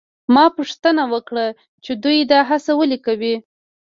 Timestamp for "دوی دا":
2.03-2.39